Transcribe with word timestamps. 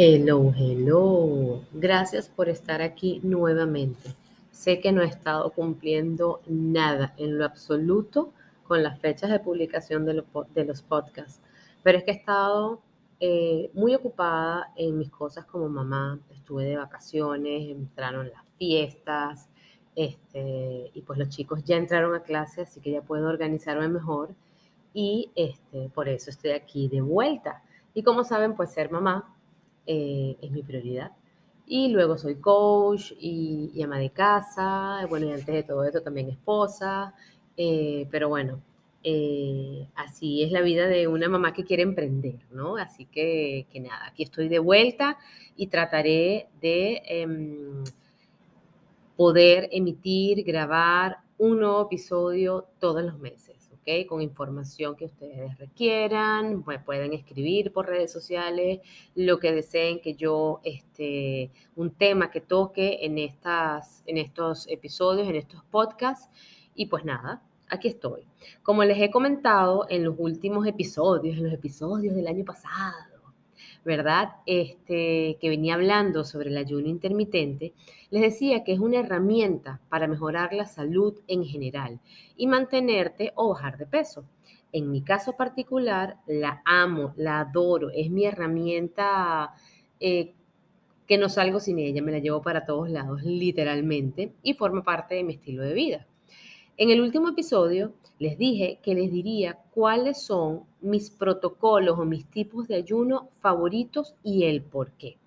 Hello, 0.00 0.54
hello. 0.56 1.64
Gracias 1.72 2.28
por 2.28 2.48
estar 2.48 2.82
aquí 2.82 3.20
nuevamente. 3.24 4.14
Sé 4.52 4.78
que 4.78 4.92
no 4.92 5.02
he 5.02 5.06
estado 5.06 5.50
cumpliendo 5.50 6.40
nada 6.46 7.14
en 7.16 7.36
lo 7.36 7.44
absoluto 7.44 8.32
con 8.62 8.84
las 8.84 9.00
fechas 9.00 9.28
de 9.28 9.40
publicación 9.40 10.06
de, 10.06 10.14
los 10.64 10.82
podcasts, 10.82 11.40
pero 11.82 11.98
es 11.98 12.04
que 12.04 12.12
he 12.12 12.14
estado 12.14 12.80
eh, 13.18 13.72
muy 13.74 13.92
ocupada 13.96 14.72
en 14.76 14.98
mis 14.98 15.10
cosas 15.10 15.46
como 15.46 15.68
mamá. 15.68 16.20
Estuve 16.30 16.66
de 16.66 16.76
vacaciones, 16.76 17.68
entraron 17.68 18.30
las 18.30 18.44
fiestas, 18.56 19.48
este, 19.96 20.92
y 20.94 21.02
pues 21.02 21.18
los 21.18 21.28
chicos 21.28 21.64
ya 21.64 21.74
entraron 21.74 22.14
a 22.14 22.22
clase, 22.22 22.62
así 22.62 22.80
que 22.80 22.92
ya 22.92 23.02
puedo 23.02 23.28
organizarme 23.28 23.88
mejor 23.88 24.32
y 24.94 25.32
este, 25.34 25.88
por 25.88 26.08
eso 26.08 26.30
estoy 26.30 26.52
aquí 26.52 26.86
de 26.86 27.00
vuelta. 27.00 27.64
Y 27.94 28.04
como 28.04 28.22
saben, 28.22 28.54
pues 28.54 28.70
ser 28.70 28.92
mamá 28.92 29.34
eh, 29.88 30.36
es 30.42 30.50
mi 30.50 30.62
prioridad. 30.62 31.12
Y 31.66 31.88
luego 31.88 32.18
soy 32.18 32.36
coach 32.36 33.12
y, 33.18 33.82
ama 33.82 33.98
de 33.98 34.10
casa, 34.10 35.06
bueno, 35.08 35.26
y 35.26 35.32
antes 35.32 35.54
de 35.54 35.62
todo 35.62 35.84
esto 35.84 36.02
también 36.02 36.28
esposa, 36.28 37.14
eh, 37.56 38.06
pero 38.10 38.28
bueno, 38.28 38.60
eh, 39.02 39.88
así 39.96 40.42
es 40.42 40.52
la 40.52 40.60
vida 40.60 40.86
de 40.88 41.08
una 41.08 41.28
mamá 41.28 41.54
que 41.54 41.64
quiere 41.64 41.82
emprender, 41.84 42.36
¿no? 42.52 42.76
Así 42.76 43.06
que, 43.06 43.66
que 43.72 43.80
nada, 43.80 44.08
aquí 44.08 44.24
estoy 44.24 44.48
de 44.48 44.58
vuelta 44.58 45.18
y 45.56 45.68
trataré 45.68 46.48
de 46.60 47.02
em, 47.06 47.84
poder 49.16 49.68
emitir, 49.72 50.44
grabar 50.44 51.18
un 51.38 51.60
nuevo 51.60 51.82
episodio 51.86 52.66
todos 52.78 53.02
los 53.02 53.18
meses 53.18 53.57
con 54.06 54.20
información 54.20 54.96
que 54.96 55.06
ustedes 55.06 55.56
requieran, 55.58 56.62
me 56.66 56.78
pueden 56.78 57.14
escribir 57.14 57.72
por 57.72 57.86
redes 57.86 58.12
sociales, 58.12 58.80
lo 59.14 59.38
que 59.38 59.52
deseen 59.52 60.00
que 60.00 60.14
yo, 60.14 60.60
este, 60.62 61.50
un 61.74 61.90
tema 61.90 62.30
que 62.30 62.40
toque 62.40 62.98
en, 63.02 63.18
estas, 63.18 64.02
en 64.06 64.18
estos 64.18 64.68
episodios, 64.68 65.26
en 65.26 65.36
estos 65.36 65.62
podcasts. 65.64 66.28
Y 66.74 66.86
pues 66.86 67.04
nada, 67.04 67.42
aquí 67.68 67.88
estoy. 67.88 68.26
Como 68.62 68.84
les 68.84 69.00
he 69.00 69.10
comentado 69.10 69.86
en 69.88 70.04
los 70.04 70.14
últimos 70.18 70.66
episodios, 70.66 71.38
en 71.38 71.44
los 71.44 71.52
episodios 71.52 72.14
del 72.14 72.26
año 72.26 72.44
pasado, 72.44 73.07
¿verdad? 73.88 74.32
Este, 74.44 75.38
que 75.40 75.48
venía 75.48 75.72
hablando 75.72 76.22
sobre 76.22 76.50
el 76.50 76.58
ayuno 76.58 76.88
intermitente, 76.88 77.72
les 78.10 78.20
decía 78.20 78.62
que 78.62 78.74
es 78.74 78.80
una 78.80 78.98
herramienta 78.98 79.80
para 79.88 80.06
mejorar 80.06 80.52
la 80.52 80.66
salud 80.66 81.14
en 81.26 81.42
general 81.46 81.98
y 82.36 82.46
mantenerte 82.48 83.32
o 83.34 83.48
bajar 83.48 83.78
de 83.78 83.86
peso. 83.86 84.26
En 84.72 84.90
mi 84.90 85.00
caso 85.00 85.32
particular, 85.38 86.18
la 86.26 86.60
amo, 86.66 87.14
la 87.16 87.40
adoro, 87.40 87.88
es 87.88 88.10
mi 88.10 88.26
herramienta 88.26 89.54
eh, 90.00 90.34
que 91.06 91.16
no 91.16 91.30
salgo 91.30 91.58
sin 91.58 91.78
ella, 91.78 92.02
me 92.02 92.12
la 92.12 92.18
llevo 92.18 92.42
para 92.42 92.66
todos 92.66 92.90
lados, 92.90 93.22
literalmente, 93.22 94.34
y 94.42 94.52
forma 94.52 94.84
parte 94.84 95.14
de 95.14 95.24
mi 95.24 95.32
estilo 95.32 95.62
de 95.62 95.72
vida. 95.72 96.06
En 96.80 96.90
el 96.90 97.00
último 97.00 97.30
episodio 97.30 97.92
les 98.20 98.38
dije 98.38 98.78
que 98.84 98.94
les 98.94 99.10
diría 99.10 99.58
cuáles 99.72 100.22
son 100.22 100.62
mis 100.80 101.10
protocolos 101.10 101.98
o 101.98 102.04
mis 102.04 102.24
tipos 102.30 102.68
de 102.68 102.76
ayuno 102.76 103.30
favoritos 103.40 104.14
y 104.22 104.44
el 104.44 104.62
por 104.62 104.92
qué. 104.92 105.18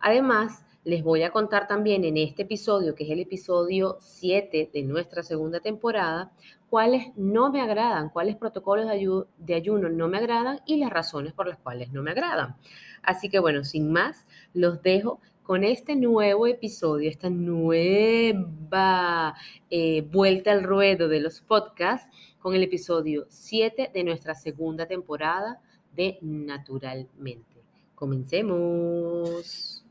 Además, 0.00 0.64
les 0.82 1.04
voy 1.04 1.22
a 1.22 1.30
contar 1.30 1.68
también 1.68 2.02
en 2.02 2.16
este 2.16 2.42
episodio, 2.42 2.96
que 2.96 3.04
es 3.04 3.10
el 3.10 3.20
episodio 3.20 3.98
7 4.00 4.70
de 4.72 4.82
nuestra 4.82 5.22
segunda 5.22 5.60
temporada, 5.60 6.32
cuáles 6.68 7.16
no 7.16 7.52
me 7.52 7.60
agradan, 7.60 8.10
cuáles 8.10 8.34
protocolos 8.34 8.86
de, 8.88 9.54
ayuno 9.54 9.88
no 9.88 10.08
me 10.08 10.18
agradan 10.18 10.58
y 10.66 10.78
las 10.78 10.90
razones 10.90 11.32
por 11.32 11.46
las 11.46 11.58
cuales 11.58 11.92
no 11.92 12.02
me 12.02 12.10
agradan. 12.10 12.56
Así 13.04 13.28
que 13.28 13.38
bueno, 13.38 13.62
sin 13.62 13.92
más, 13.92 14.26
los 14.54 14.82
dejo 14.82 15.20
con 15.46 15.62
este 15.62 15.94
nuevo 15.94 16.48
episodio, 16.48 17.08
esta 17.08 17.30
nueva 17.30 19.36
eh, 19.70 20.02
vuelta 20.10 20.50
al 20.50 20.64
ruedo 20.64 21.06
de 21.06 21.20
los 21.20 21.40
podcasts, 21.40 22.08
con 22.40 22.56
el 22.56 22.64
episodio 22.64 23.26
7 23.28 23.92
de 23.94 24.04
nuestra 24.04 24.34
segunda 24.34 24.86
temporada 24.86 25.60
de 25.94 26.18
Naturalmente. 26.20 27.62
Comencemos. 27.94 29.84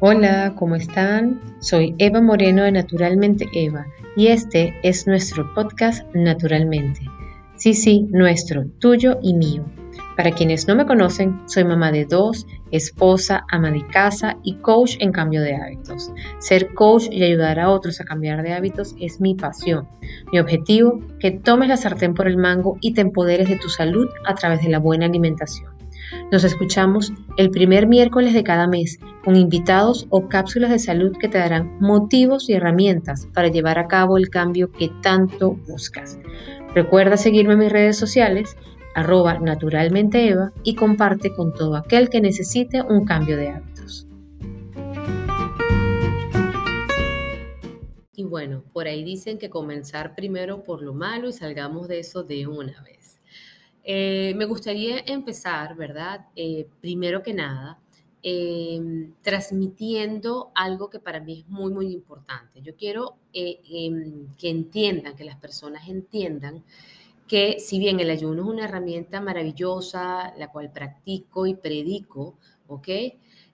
Hola, 0.00 0.54
¿cómo 0.56 0.76
están? 0.76 1.38
Soy 1.60 1.94
Eva 1.98 2.22
Moreno 2.22 2.64
de 2.64 2.72
Naturalmente 2.72 3.46
Eva 3.52 3.86
y 4.16 4.28
este 4.28 4.74
es 4.82 5.06
nuestro 5.06 5.52
podcast 5.54 6.02
Naturalmente 6.14 7.02
Sí, 7.62 7.74
sí, 7.74 8.08
nuestro, 8.10 8.64
tuyo 8.80 9.20
y 9.22 9.34
mío. 9.34 9.64
Para 10.16 10.32
quienes 10.32 10.66
no 10.66 10.74
me 10.74 10.84
conocen, 10.84 11.40
soy 11.46 11.62
mamá 11.62 11.92
de 11.92 12.06
dos, 12.06 12.44
esposa, 12.72 13.44
ama 13.52 13.70
de 13.70 13.86
casa 13.86 14.36
y 14.42 14.56
coach 14.56 14.96
en 14.98 15.12
cambio 15.12 15.42
de 15.42 15.54
hábitos. 15.54 16.10
Ser 16.40 16.74
coach 16.74 17.04
y 17.08 17.22
ayudar 17.22 17.60
a 17.60 17.70
otros 17.70 18.00
a 18.00 18.04
cambiar 18.04 18.42
de 18.42 18.52
hábitos 18.52 18.96
es 18.98 19.20
mi 19.20 19.36
pasión. 19.36 19.86
Mi 20.32 20.40
objetivo, 20.40 20.98
que 21.20 21.30
tomes 21.30 21.68
la 21.68 21.76
sartén 21.76 22.14
por 22.14 22.26
el 22.26 22.36
mango 22.36 22.78
y 22.80 22.94
te 22.94 23.00
empoderes 23.00 23.48
de 23.48 23.58
tu 23.58 23.68
salud 23.68 24.08
a 24.26 24.34
través 24.34 24.60
de 24.62 24.68
la 24.68 24.80
buena 24.80 25.06
alimentación. 25.06 25.70
Nos 26.32 26.42
escuchamos 26.42 27.12
el 27.36 27.50
primer 27.50 27.86
miércoles 27.86 28.34
de 28.34 28.42
cada 28.42 28.66
mes 28.66 28.98
con 29.24 29.36
invitados 29.36 30.06
o 30.10 30.28
cápsulas 30.28 30.70
de 30.70 30.80
salud 30.80 31.16
que 31.16 31.28
te 31.28 31.38
darán 31.38 31.78
motivos 31.78 32.50
y 32.50 32.54
herramientas 32.54 33.28
para 33.32 33.48
llevar 33.48 33.78
a 33.78 33.86
cabo 33.86 34.18
el 34.18 34.30
cambio 34.30 34.72
que 34.72 34.90
tanto 35.00 35.52
buscas. 35.68 36.18
Recuerda 36.74 37.18
seguirme 37.18 37.52
en 37.52 37.58
mis 37.58 37.72
redes 37.72 37.98
sociales, 37.98 38.56
arroba 38.94 39.38
naturalmenteeva 39.38 40.52
y 40.62 40.74
comparte 40.74 41.34
con 41.34 41.52
todo 41.52 41.76
aquel 41.76 42.08
que 42.08 42.22
necesite 42.22 42.80
un 42.80 43.04
cambio 43.04 43.36
de 43.36 43.50
hábitos. 43.50 44.06
Y 48.14 48.24
bueno, 48.24 48.64
por 48.72 48.86
ahí 48.86 49.04
dicen 49.04 49.36
que 49.36 49.50
comenzar 49.50 50.14
primero 50.14 50.62
por 50.62 50.80
lo 50.80 50.94
malo 50.94 51.28
y 51.28 51.34
salgamos 51.34 51.88
de 51.88 51.98
eso 51.98 52.22
de 52.22 52.46
una 52.46 52.80
vez. 52.82 53.20
Eh, 53.84 54.32
me 54.36 54.46
gustaría 54.46 55.00
empezar, 55.00 55.76
¿verdad? 55.76 56.26
Eh, 56.36 56.68
primero 56.80 57.22
que 57.22 57.34
nada, 57.34 57.80
em, 58.22 59.14
transmitiendo 59.22 60.52
algo 60.54 60.88
que 60.90 61.00
para 61.00 61.20
mí 61.20 61.40
es 61.40 61.48
muy, 61.48 61.72
muy 61.72 61.92
importante. 61.92 62.62
Yo 62.62 62.76
quiero 62.76 63.16
eh, 63.32 63.60
em, 63.70 64.28
que 64.38 64.50
entiendan, 64.50 65.16
que 65.16 65.24
las 65.24 65.36
personas 65.36 65.88
entiendan 65.88 66.62
que 67.28 67.58
si 67.60 67.78
bien 67.78 68.00
el 68.00 68.10
ayuno 68.10 68.42
es 68.42 68.48
una 68.48 68.64
herramienta 68.64 69.20
maravillosa, 69.20 70.34
la 70.36 70.48
cual 70.52 70.70
practico 70.72 71.46
y 71.46 71.54
predico, 71.54 72.34
¿ok? 72.68 72.88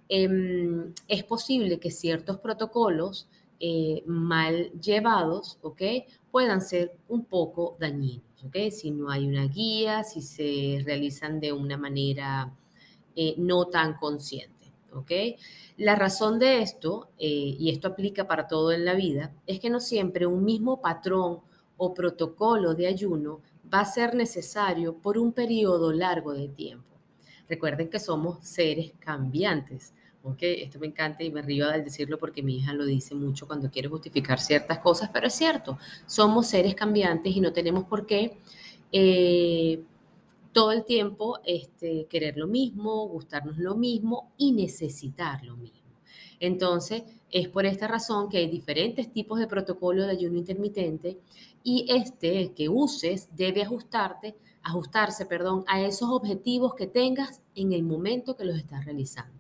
Em, 0.09 0.93
es 1.07 1.25
posible 1.25 1.79
que 1.79 1.91
ciertos 1.91 2.39
protocolos 2.39 3.29
mal 4.07 4.71
llevados, 4.81 5.59
¿ok? 5.63 5.83
Puedan 6.31 6.61
ser 6.63 6.95
un 7.09 7.25
poco 7.25 7.77
dañinos. 7.81 8.29
Si 8.71 8.91
no 8.91 9.11
hay 9.11 9.27
una 9.27 9.47
guía, 9.47 10.05
si 10.05 10.23
se 10.23 10.83
realizan 10.85 11.41
de 11.41 11.53
una 11.53 11.77
manera 11.77 12.53
eh, 13.17 13.35
no 13.37 13.67
tan 13.67 13.95
consciente, 13.95 14.58
¿ok? 14.99 15.13
La 15.77 15.95
razón 15.95 16.39
de 16.39 16.63
esto, 16.63 17.11
eh, 17.19 17.57
y 17.59 17.71
esto 17.71 17.89
aplica 17.89 18.27
para 18.27 18.47
todo 18.47 18.73
en 18.73 18.85
la 18.85 18.95
vida, 18.95 19.33
es 19.47 19.61
que 19.61 19.71
no 19.71 19.81
siempre 19.81 20.27
un 20.27 20.45
mismo 20.45 20.81
patrón 20.81 21.41
o 21.77 21.95
protocolo 21.95 22.75
de 22.75 22.87
ayuno 22.87 23.41
va 23.73 23.81
a 23.81 23.85
ser 23.85 24.15
necesario 24.15 24.95
por 24.97 25.19
un 25.19 25.33
periodo 25.33 25.93
largo 25.93 26.33
de 26.33 26.49
tiempo. 26.49 26.97
Recuerden 27.49 27.89
que 27.89 27.99
somos 27.99 28.47
seres 28.47 28.93
cambiantes. 28.99 29.95
Esto 30.41 30.79
me 30.79 30.89
encanta 30.89 31.23
y 31.23 31.31
me 31.31 31.41
río 31.41 31.69
al 31.69 31.85
decirlo 31.85 32.19
porque 32.19 32.43
mi 32.43 32.57
hija 32.57 32.75
lo 32.75 32.85
dice 32.85 33.15
mucho 33.15 33.47
cuando 33.47 33.71
quiere 33.71 33.89
justificar 33.89 34.39
ciertas 34.39 34.79
cosas, 34.81 35.09
pero 35.11 35.27
es 35.27 35.33
cierto, 35.35 35.79
somos 36.05 36.49
seres 36.49 36.75
cambiantes 36.75 37.35
y 37.35 37.41
no 37.41 37.53
tenemos 37.53 37.85
por 37.85 38.05
qué 38.05 38.37
eh, 38.93 39.83
todo 40.59 40.73
el 40.73 40.85
tiempo 40.85 41.39
este, 41.45 42.07
querer 42.07 42.37
lo 42.37 42.49
mismo, 42.49 43.07
gustarnos 43.07 43.59
lo 43.59 43.77
mismo 43.77 44.33
y 44.37 44.51
necesitar 44.51 45.45
lo 45.45 45.57
mismo. 45.57 45.93
Entonces, 46.41 47.05
es 47.31 47.47
por 47.47 47.65
esta 47.65 47.87
razón 47.87 48.29
que 48.29 48.39
hay 48.39 48.49
diferentes 48.49 49.09
tipos 49.13 49.39
de 49.39 49.47
protocolo 49.47 50.05
de 50.05 50.11
ayuno 50.11 50.37
intermitente 50.37 51.21
y 51.63 51.87
este, 51.89 52.41
el 52.41 52.55
que 52.55 52.69
uses, 52.69 53.29
debe 53.37 53.63
ajustarte, 53.63 54.35
ajustarse 54.65 55.27
perdón, 55.27 55.63
a 55.69 55.81
esos 55.81 56.11
objetivos 56.11 56.75
que 56.75 56.89
tengas 56.89 57.41
en 57.55 57.73
el 57.73 57.85
momento 57.85 58.35
que 58.35 58.45
los 58.45 58.57
estás 58.57 58.85
realizando. 58.85 59.39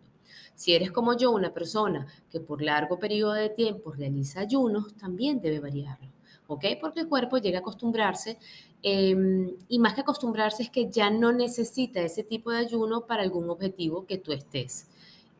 Si 0.54 0.72
eres 0.72 0.92
como 0.92 1.16
yo, 1.16 1.32
una 1.32 1.52
persona 1.52 2.06
que 2.30 2.38
por 2.38 2.62
largo 2.62 3.00
periodo 3.00 3.32
de 3.32 3.50
tiempo 3.50 3.90
realiza 3.90 4.38
ayunos, 4.38 4.94
también 4.94 5.40
debe 5.40 5.58
variarlo, 5.58 6.12
¿ok? 6.46 6.64
Porque 6.80 7.00
el 7.00 7.08
cuerpo 7.08 7.38
llega 7.38 7.58
a 7.58 7.60
acostumbrarse 7.62 8.38
eh, 8.82 9.56
y 9.68 9.78
más 9.78 9.94
que 9.94 10.02
acostumbrarse 10.02 10.62
es 10.62 10.70
que 10.70 10.90
ya 10.90 11.10
no 11.10 11.32
necesita 11.32 12.00
ese 12.00 12.22
tipo 12.22 12.50
de 12.50 12.58
ayuno 12.58 13.06
para 13.06 13.22
algún 13.22 13.50
objetivo 13.50 14.06
que 14.06 14.18
tú 14.18 14.32
estés 14.32 14.86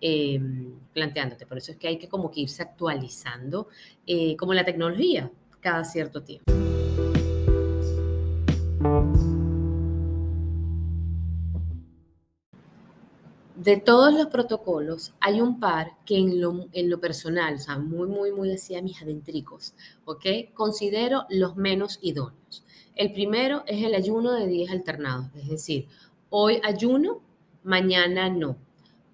eh, 0.00 0.40
planteándote. 0.92 1.46
Por 1.46 1.58
eso 1.58 1.72
es 1.72 1.78
que 1.78 1.88
hay 1.88 1.98
que 1.98 2.08
como 2.08 2.30
que 2.30 2.40
irse 2.40 2.62
actualizando, 2.62 3.68
eh, 4.06 4.36
como 4.36 4.54
la 4.54 4.64
tecnología, 4.64 5.30
cada 5.60 5.84
cierto 5.84 6.22
tiempo. 6.22 6.52
de 13.58 13.76
todos 13.76 14.14
los 14.14 14.28
protocolos, 14.28 15.12
hay 15.20 15.42
un 15.42 15.60
par 15.60 15.98
que 16.06 16.16
en 16.16 16.40
lo, 16.40 16.68
en 16.72 16.88
lo 16.88 17.00
personal, 17.00 17.56
o 17.56 17.58
sea, 17.58 17.76
muy, 17.76 18.06
muy, 18.08 18.32
muy 18.32 18.50
hacia 18.54 18.80
mis 18.80 19.02
adentricos, 19.02 19.74
¿ok? 20.04 20.24
Considero 20.54 21.26
los 21.28 21.56
menos 21.56 21.98
idóneos. 22.00 22.64
El 22.98 23.12
primero 23.12 23.62
es 23.66 23.84
el 23.84 23.94
ayuno 23.94 24.32
de 24.32 24.48
días 24.48 24.72
alternados, 24.72 25.28
es 25.36 25.48
decir, 25.48 25.86
hoy 26.30 26.60
ayuno, 26.64 27.22
mañana 27.62 28.28
no. 28.28 28.56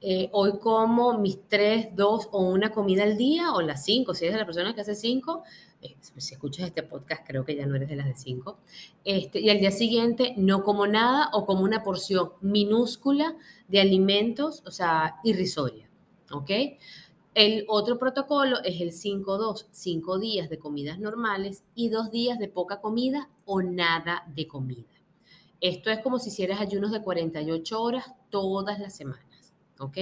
Eh, 0.01 0.31
hoy 0.33 0.59
como 0.59 1.19
mis 1.19 1.39
tres, 1.49 1.95
dos 1.95 2.29
o 2.33 2.45
una 2.45 2.73
comida 2.73 3.03
al 3.03 3.19
día, 3.19 3.53
o 3.53 3.61
las 3.61 3.85
cinco, 3.85 4.15
si 4.15 4.25
eres 4.25 4.39
la 4.39 4.47
persona 4.47 4.75
que 4.75 4.81
hace 4.81 4.95
cinco, 4.95 5.43
eh, 5.83 5.97
si 6.17 6.33
escuchas 6.33 6.67
este 6.67 6.83
podcast, 6.83 7.27
creo 7.27 7.45
que 7.45 7.57
ya 7.57 7.67
no 7.67 7.77
eres 7.77 7.91
de 7.91 7.97
las 7.97 8.07
de 8.07 8.15
cinco. 8.15 8.57
Este, 9.05 9.41
y 9.41 9.51
al 9.51 9.61
día 9.61 9.71
siguiente 9.71 10.33
no 10.39 10.65
como 10.65 10.87
nada 10.87 11.29
o 11.35 11.45
como 11.45 11.63
una 11.63 11.83
porción 11.83 12.33
minúscula 12.41 13.37
de 13.69 13.83
alimentos, 13.83 14.63
o 14.65 14.71
sea, 14.71 15.17
irrisoria. 15.25 15.91
¿Ok? 16.33 16.51
El 17.35 17.65
otro 17.69 17.99
protocolo 17.99 18.59
es 18.65 18.81
el 18.81 18.93
5-2, 18.93 19.67
5 19.71 20.19
días 20.19 20.49
de 20.49 20.59
comidas 20.59 21.01
normales 21.01 21.65
y 21.75 21.89
dos 21.89 22.11
días 22.11 22.39
de 22.39 22.49
poca 22.49 22.81
comida 22.81 23.29
o 23.45 23.61
nada 23.61 24.25
de 24.35 24.47
comida. 24.47 24.89
Esto 25.61 25.91
es 25.91 25.99
como 25.99 26.19
si 26.19 26.29
hicieras 26.29 26.61
ayunos 26.61 26.93
de 26.93 27.03
48 27.03 27.83
horas 27.83 28.15
todas 28.31 28.79
las 28.79 28.95
semanas. 28.95 29.35
¿ok? 29.79 29.99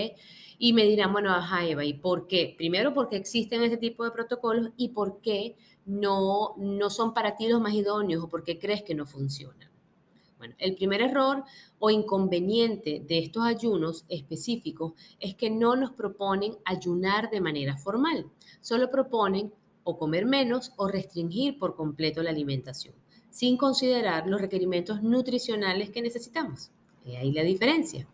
Y 0.59 0.73
me 0.73 0.85
dirán, 0.85 1.13
bueno, 1.13 1.31
ajá, 1.31 1.67
Eva, 1.67 1.85
¿y 1.85 1.95
por 1.95 2.27
qué? 2.27 2.55
Primero, 2.57 2.95
porque 2.95 3.17
existen 3.17 3.63
este 3.63 3.77
tipo 3.77 4.05
de 4.05 4.11
protocolos 4.11 4.71
y 4.77 4.89
por 4.91 5.21
qué 5.21 5.57
no, 5.85 6.55
no 6.57 6.91
son 6.91 7.15
para 7.15 7.37
ti 7.37 7.49
los 7.49 7.61
más 7.61 7.75
idóneos 7.75 8.23
o 8.23 8.29
por 8.29 8.45
qué 8.45 8.59
crees 8.59 8.83
que 8.83 8.95
no 8.95 9.07
funcionan. 9.07 9.72
Bueno, 10.43 10.57
el 10.59 10.75
primer 10.75 11.01
error 11.03 11.45
o 11.79 11.89
inconveniente 11.89 13.01
de 13.07 13.21
estos 13.21 13.45
ayunos 13.45 14.05
específicos 14.09 14.95
es 15.21 15.37
que 15.37 15.51
no 15.51 15.77
nos 15.77 15.93
proponen 15.93 16.57
ayunar 16.65 17.31
de 17.31 17.41
manera 17.41 17.77
formal, 17.77 18.27
solo 18.61 18.91
proponen 18.91 19.53
o 19.85 19.97
comer 19.97 20.27
menos 20.27 20.73
o 20.79 20.89
restringir 20.89 21.59
por 21.59 21.77
completo 21.77 22.25
la 22.25 22.31
alimentación, 22.31 22.93
sin 23.31 23.57
considerar 23.57 24.27
los 24.27 24.41
requerimientos 24.41 25.01
nutricionales 25.01 25.91
que 25.91 26.03
necesitamos. 26.03 26.73
Y 27.07 27.15
ahí 27.15 27.31
la 27.31 27.45
diferencia. 27.45 28.09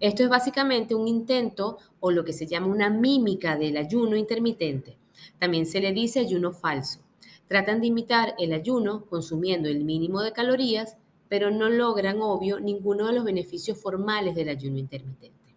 Esto 0.00 0.22
es 0.22 0.30
básicamente 0.30 0.94
un 0.94 1.06
intento 1.06 1.76
o 2.00 2.10
lo 2.10 2.24
que 2.24 2.32
se 2.32 2.46
llama 2.46 2.68
una 2.68 2.88
mímica 2.88 3.58
del 3.58 3.76
ayuno 3.76 4.16
intermitente. 4.16 4.96
También 5.38 5.66
se 5.66 5.82
le 5.82 5.92
dice 5.92 6.20
ayuno 6.20 6.50
falso. 6.52 7.00
Tratan 7.46 7.82
de 7.82 7.88
imitar 7.88 8.34
el 8.38 8.54
ayuno 8.54 9.04
consumiendo 9.04 9.68
el 9.68 9.84
mínimo 9.84 10.22
de 10.22 10.32
calorías, 10.32 10.96
pero 11.28 11.50
no 11.50 11.68
logran, 11.68 12.20
obvio, 12.20 12.60
ninguno 12.60 13.06
de 13.06 13.14
los 13.14 13.24
beneficios 13.24 13.78
formales 13.78 14.34
del 14.34 14.48
ayuno 14.48 14.78
intermitente. 14.78 15.54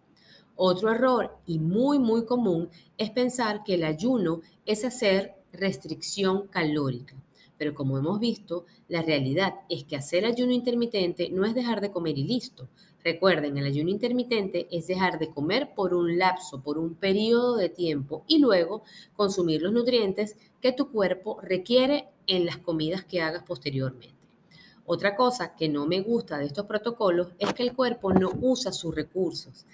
Otro 0.56 0.90
error 0.90 1.36
y 1.46 1.60
muy, 1.60 1.98
muy 1.98 2.24
común 2.24 2.68
es 2.96 3.10
pensar 3.10 3.62
que 3.62 3.74
el 3.74 3.84
ayuno 3.84 4.40
es 4.66 4.84
hacer 4.84 5.36
restricción 5.52 6.48
calórica. 6.48 7.14
Pero 7.56 7.74
como 7.74 7.98
hemos 7.98 8.18
visto, 8.18 8.66
la 8.88 9.02
realidad 9.02 9.54
es 9.68 9.84
que 9.84 9.96
hacer 9.96 10.24
ayuno 10.24 10.52
intermitente 10.52 11.30
no 11.30 11.44
es 11.44 11.54
dejar 11.54 11.80
de 11.80 11.90
comer 11.90 12.18
y 12.18 12.24
listo. 12.24 12.68
Recuerden, 13.04 13.56
el 13.56 13.66
ayuno 13.66 13.90
intermitente 13.90 14.66
es 14.70 14.86
dejar 14.86 15.18
de 15.18 15.30
comer 15.30 15.74
por 15.74 15.94
un 15.94 16.18
lapso, 16.18 16.60
por 16.60 16.78
un 16.78 16.94
periodo 16.94 17.56
de 17.56 17.68
tiempo 17.68 18.24
y 18.26 18.38
luego 18.38 18.82
consumir 19.14 19.62
los 19.62 19.72
nutrientes 19.72 20.36
que 20.60 20.72
tu 20.72 20.90
cuerpo 20.90 21.38
requiere 21.40 22.08
en 22.26 22.46
las 22.46 22.58
comidas 22.58 23.04
que 23.04 23.22
hagas 23.22 23.44
posteriormente. 23.44 24.17
Otra 24.90 25.14
cosa 25.16 25.54
que 25.54 25.68
no 25.68 25.84
me 25.84 26.00
gusta 26.00 26.38
de 26.38 26.46
estos 26.46 26.64
protocolos 26.64 27.28
es 27.38 27.52
que 27.52 27.62
el 27.62 27.74
cuerpo 27.74 28.10
no 28.10 28.30
usa 28.40 28.72
sus 28.72 28.94
recursos. 28.94 29.66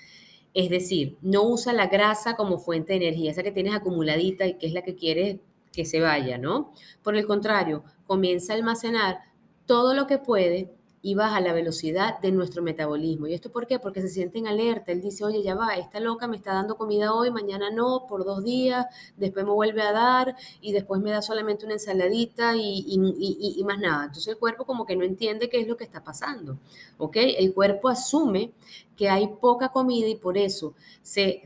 Es 0.52 0.68
decir, 0.68 1.16
no 1.22 1.44
usa 1.44 1.72
la 1.72 1.86
grasa 1.86 2.34
como 2.34 2.58
fuente 2.58 2.94
de 2.94 3.06
energía, 3.06 3.30
esa 3.30 3.44
que 3.44 3.52
tienes 3.52 3.76
acumuladita 3.76 4.44
y 4.44 4.54
que 4.54 4.66
es 4.66 4.72
la 4.72 4.82
que 4.82 4.96
quieres 4.96 5.36
que 5.72 5.84
se 5.84 6.00
vaya, 6.00 6.36
¿no? 6.36 6.72
Por 7.04 7.14
el 7.14 7.28
contrario, 7.28 7.84
comienza 8.08 8.52
a 8.52 8.56
almacenar 8.56 9.20
todo 9.66 9.94
lo 9.94 10.08
que 10.08 10.18
puede 10.18 10.72
y 11.06 11.14
baja 11.14 11.38
la 11.42 11.52
velocidad 11.52 12.18
de 12.20 12.32
nuestro 12.32 12.62
metabolismo. 12.62 13.26
¿Y 13.26 13.34
esto 13.34 13.52
por 13.52 13.66
qué? 13.66 13.78
Porque 13.78 14.00
se 14.00 14.08
siente 14.08 14.38
en 14.38 14.46
alerta. 14.46 14.90
Él 14.90 15.02
dice, 15.02 15.22
oye, 15.22 15.42
ya 15.42 15.54
va, 15.54 15.74
esta 15.74 16.00
loca 16.00 16.26
me 16.26 16.38
está 16.38 16.54
dando 16.54 16.78
comida 16.78 17.12
hoy, 17.12 17.30
mañana 17.30 17.68
no, 17.70 18.06
por 18.08 18.24
dos 18.24 18.42
días, 18.42 18.86
después 19.14 19.44
me 19.44 19.52
vuelve 19.52 19.82
a 19.82 19.92
dar 19.92 20.34
y 20.62 20.72
después 20.72 21.02
me 21.02 21.10
da 21.10 21.20
solamente 21.20 21.66
una 21.66 21.74
ensaladita 21.74 22.56
y, 22.56 22.86
y, 22.88 23.54
y, 23.58 23.64
más 23.64 23.78
nada. 23.78 24.04
Entonces 24.04 24.28
el 24.28 24.38
cuerpo 24.38 24.64
como 24.64 24.86
que 24.86 24.96
no 24.96 25.04
entiende 25.04 25.50
qué 25.50 25.60
es 25.60 25.68
lo 25.68 25.76
que 25.76 25.84
está 25.84 26.02
pasando. 26.02 26.58
¿Ok? 26.96 27.16
El 27.18 27.52
cuerpo 27.52 27.90
asume 27.90 28.52
que 28.96 29.10
hay 29.10 29.28
poca 29.42 29.68
comida 29.68 30.08
y 30.08 30.14
por 30.14 30.38
eso 30.38 30.74
se, 31.02 31.42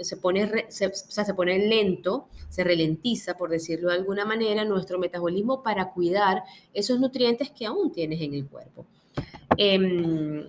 se, 0.00 0.16
pone, 0.16 0.66
se, 0.70 0.92
se 0.92 1.34
pone 1.34 1.68
lento, 1.68 2.26
se 2.48 2.64
ralentiza, 2.64 3.36
por 3.36 3.50
decirlo 3.50 3.90
de 3.90 3.94
alguna 3.94 4.24
manera, 4.24 4.64
nuestro 4.64 4.98
metabolismo 4.98 5.62
para 5.62 5.92
cuidar 5.92 6.42
esos 6.74 6.98
nutrientes 6.98 7.52
que 7.52 7.64
aún 7.66 7.92
tienes 7.92 8.20
en 8.22 8.34
el 8.34 8.48
cuerpo. 8.48 8.87
Em, 9.60 10.48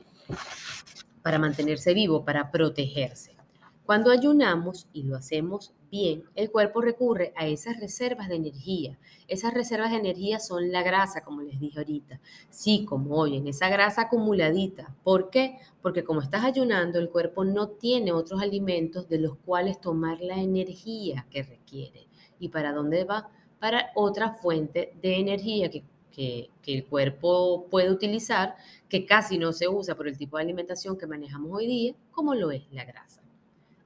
para 1.23 1.39
mantenerse 1.39 1.95
vivo, 1.95 2.23
para 2.23 2.51
protegerse. 2.51 3.35
Cuando 3.83 4.11
ayunamos 4.11 4.88
y 4.94 5.01
lo 5.01 5.15
hacemos 5.15 5.73
bien, 5.89 6.25
el 6.35 6.51
cuerpo 6.51 6.79
recurre 6.79 7.33
a 7.35 7.47
esas 7.47 7.79
reservas 7.79 8.29
de 8.29 8.35
energía. 8.35 9.00
Esas 9.27 9.51
reservas 9.51 9.89
de 9.89 9.97
energía 9.97 10.39
son 10.39 10.71
la 10.71 10.83
grasa, 10.83 11.23
como 11.23 11.41
les 11.41 11.59
dije 11.59 11.79
ahorita. 11.79 12.21
Sí, 12.51 12.85
como 12.85 13.15
hoy, 13.15 13.38
en 13.38 13.47
esa 13.47 13.67
grasa 13.67 14.03
acumuladita. 14.03 14.95
¿Por 15.03 15.31
qué? 15.31 15.57
Porque 15.81 16.03
como 16.03 16.21
estás 16.21 16.45
ayunando, 16.45 17.00
el 17.00 17.09
cuerpo 17.09 17.44
no 17.44 17.69
tiene 17.69 18.11
otros 18.11 18.44
alimentos 18.44 19.09
de 19.09 19.17
los 19.17 19.38
cuales 19.38 19.81
tomar 19.81 20.21
la 20.21 20.39
energía 20.39 21.25
que 21.31 21.41
requiere. 21.41 22.06
¿Y 22.38 22.50
para 22.50 22.73
dónde 22.73 23.06
va? 23.06 23.31
Para 23.59 23.89
otra 23.95 24.33
fuente 24.33 24.94
de 25.01 25.17
energía 25.17 25.71
que, 25.71 25.83
que, 26.19 26.74
el 26.74 26.86
cuerpo 26.86 27.66
puede 27.71 27.89
utilizar, 27.89 28.56
que 28.88 29.06
casi 29.06 29.38
no 29.38 29.54
se 29.54 29.68
usa 29.68 29.95
por 29.95 30.07
el 30.07 30.18
tipo 30.18 30.38
de 30.38 30.44
alimentación 30.44 30.98
que 30.98 31.07
manejamos 31.07 31.51
hoy 31.51 31.66
día, 31.66 31.95
como 32.12 32.36
lo 32.36 32.51
es 32.51 32.63
la 32.71 32.86
grasa. 32.86 33.21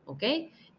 ¿ok? 0.05 0.23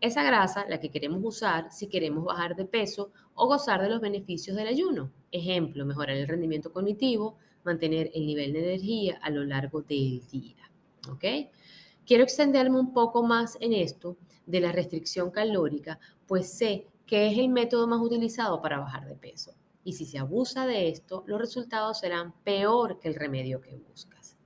Esa 0.01 0.23
grasa 0.23 0.67
la 0.69 0.81
que 0.81 0.91
queremos 0.91 1.23
usar 1.25 1.73
si 1.73 1.87
queremos 1.87 2.25
bajar 2.25 2.57
de 2.57 2.67
peso 2.67 3.11
o 3.35 3.47
gozar 3.47 3.81
de 3.81 3.89
los 3.89 4.01
beneficios 4.01 4.57
del 4.57 4.67
ayuno. 4.67 5.11
Ejemplo, 5.31 5.87
mejorar 5.87 6.17
el 6.17 6.29
rendimiento 6.29 6.73
cognitivo, 6.73 7.37
mantener 7.65 8.11
el 8.15 8.27
nivel 8.27 8.53
de 8.53 8.59
energía 8.59 9.19
a 9.23 9.31
lo 9.31 9.45
largo 9.45 9.81
del 9.81 10.27
día, 10.29 10.71
¿ok? 11.11 11.25
Quiero 12.05 12.25
extenderme 12.25 12.79
un 12.79 12.93
poco 12.93 13.23
más 13.23 13.57
en 13.61 13.73
esto 13.73 14.17
de 14.45 14.61
la 14.61 14.73
restricción 14.73 15.31
calórica, 15.31 15.99
pues 16.27 16.53
sé 16.53 16.87
que 17.07 17.29
es 17.29 17.39
el 17.39 17.49
método 17.49 17.87
más 17.87 18.01
utilizado 18.01 18.61
para 18.61 18.81
bajar 18.81 19.07
de 19.07 19.15
peso. 19.15 19.55
Y 19.85 19.93
si 19.93 20.07
se 20.07 20.19
abusa 20.19 20.67
de 20.67 20.89
esto, 20.89 21.23
los 21.27 21.39
resultados 21.39 22.01
serán 22.01 22.33
peor 22.43 22.99
que 22.99 23.09
el 23.09 23.15
remedio 23.15 23.61
que 23.61 23.77
buscas. 23.77 24.37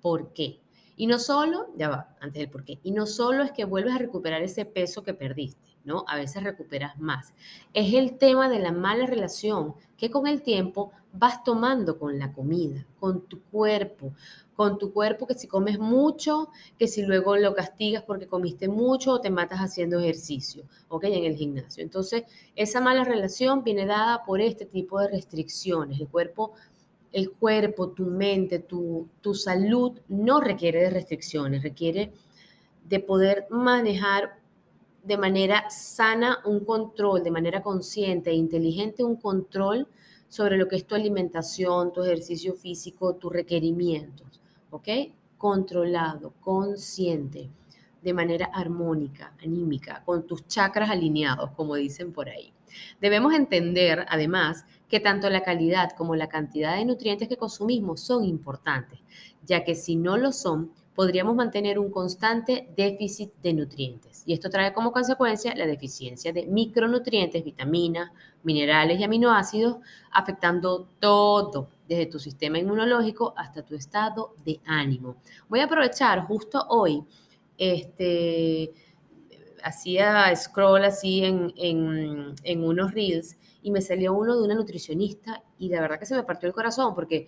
¿Por 0.00 0.32
qué? 0.32 0.60
Y 0.96 1.06
no 1.06 1.18
solo, 1.18 1.66
ya 1.76 1.88
va, 1.88 2.16
antes 2.20 2.40
del 2.40 2.50
por 2.50 2.64
qué, 2.64 2.78
y 2.82 2.92
no 2.92 3.06
solo 3.06 3.42
es 3.42 3.50
que 3.50 3.64
vuelves 3.64 3.94
a 3.94 3.98
recuperar 3.98 4.42
ese 4.42 4.64
peso 4.64 5.02
que 5.02 5.12
perdiste, 5.12 5.76
¿no? 5.84 6.04
A 6.06 6.16
veces 6.16 6.44
recuperas 6.44 6.98
más. 6.98 7.34
Es 7.72 7.94
el 7.94 8.16
tema 8.16 8.48
de 8.48 8.60
la 8.60 8.70
mala 8.70 9.06
relación 9.06 9.74
que 9.96 10.10
con 10.10 10.28
el 10.28 10.42
tiempo 10.42 10.92
vas 11.12 11.42
tomando 11.42 11.98
con 11.98 12.18
la 12.18 12.32
comida, 12.32 12.86
con 13.00 13.22
tu 13.26 13.42
cuerpo, 13.42 14.12
con 14.54 14.78
tu 14.78 14.92
cuerpo 14.92 15.26
que 15.26 15.34
si 15.34 15.46
comes 15.46 15.78
mucho, 15.78 16.48
que 16.78 16.86
si 16.88 17.02
luego 17.02 17.36
lo 17.36 17.54
castigas 17.54 18.02
porque 18.02 18.26
comiste 18.26 18.68
mucho 18.68 19.12
o 19.12 19.20
te 19.20 19.30
matas 19.30 19.60
haciendo 19.60 19.98
ejercicio, 19.98 20.64
¿ok? 20.88 21.04
En 21.04 21.24
el 21.24 21.36
gimnasio. 21.36 21.82
Entonces, 21.82 22.24
esa 22.54 22.80
mala 22.80 23.04
relación 23.04 23.64
viene 23.64 23.86
dada 23.86 24.24
por 24.24 24.40
este 24.40 24.64
tipo 24.64 25.00
de 25.00 25.08
restricciones. 25.08 26.00
El 26.00 26.08
cuerpo 26.08 26.52
el 27.14 27.30
cuerpo, 27.30 27.90
tu 27.90 28.06
mente, 28.06 28.58
tu, 28.58 29.08
tu 29.20 29.34
salud 29.34 30.00
no 30.08 30.40
requiere 30.40 30.80
de 30.80 30.90
restricciones, 30.90 31.62
requiere 31.62 32.12
de 32.88 32.98
poder 32.98 33.46
manejar 33.50 34.40
de 35.04 35.16
manera 35.16 35.70
sana 35.70 36.40
un 36.44 36.64
control, 36.64 37.22
de 37.22 37.30
manera 37.30 37.62
consciente 37.62 38.30
e 38.30 38.34
inteligente 38.34 39.04
un 39.04 39.14
control 39.14 39.86
sobre 40.28 40.56
lo 40.56 40.66
que 40.66 40.74
es 40.74 40.86
tu 40.86 40.96
alimentación, 40.96 41.92
tu 41.92 42.02
ejercicio 42.02 42.54
físico, 42.54 43.14
tus 43.14 43.32
requerimientos, 43.32 44.40
¿ok? 44.74 44.88
Controlado, 45.38 46.34
consciente, 46.40 47.48
de 48.02 48.12
manera 48.12 48.46
armónica, 48.52 49.32
anímica, 49.42 50.02
con 50.04 50.26
tus 50.26 50.46
chakras 50.48 50.90
alineados, 50.90 51.50
como 51.52 51.76
dicen 51.76 52.12
por 52.12 52.28
ahí. 52.28 52.52
Debemos 53.00 53.34
entender, 53.34 54.04
además, 54.08 54.64
que 54.88 54.98
tanto 54.98 55.30
la 55.30 55.42
calidad 55.42 55.92
como 55.92 56.16
la 56.16 56.28
cantidad 56.28 56.76
de 56.76 56.84
nutrientes 56.84 57.28
que 57.28 57.36
consumimos 57.36 58.00
son 58.00 58.24
importantes, 58.24 58.98
ya 59.46 59.62
que 59.62 59.76
si 59.76 59.94
no 59.94 60.16
lo 60.16 60.32
son, 60.32 60.72
podríamos 60.94 61.36
mantener 61.36 61.78
un 61.78 61.90
constante 61.90 62.68
déficit 62.76 63.32
de 63.42 63.54
nutrientes. 63.54 64.24
Y 64.26 64.32
esto 64.32 64.50
trae 64.50 64.72
como 64.72 64.92
consecuencia 64.92 65.54
la 65.54 65.66
deficiencia 65.66 66.32
de 66.32 66.46
micronutrientes, 66.46 67.44
vitaminas, 67.44 68.10
minerales 68.42 68.98
y 68.98 69.04
aminoácidos, 69.04 69.76
afectando 70.10 70.88
todo, 70.98 71.68
desde 71.88 72.06
tu 72.06 72.18
sistema 72.18 72.58
inmunológico 72.58 73.34
hasta 73.36 73.64
tu 73.64 73.74
estado 73.74 74.34
de 74.44 74.60
ánimo. 74.64 75.16
Voy 75.48 75.60
a 75.60 75.64
aprovechar 75.64 76.26
justo 76.26 76.64
hoy 76.68 77.04
este, 77.58 78.72
hacía 79.62 80.34
scroll 80.36 80.84
así 80.84 81.24
en, 81.24 81.52
en, 81.56 82.34
en, 82.42 82.64
unos 82.64 82.92
reels 82.92 83.36
y 83.62 83.70
me 83.70 83.80
salió 83.80 84.14
uno 84.14 84.36
de 84.36 84.44
una 84.44 84.54
nutricionista 84.54 85.42
y 85.58 85.68
la 85.68 85.80
verdad 85.80 85.98
que 85.98 86.06
se 86.06 86.14
me 86.14 86.22
partió 86.22 86.48
el 86.48 86.54
corazón 86.54 86.94
porque 86.94 87.26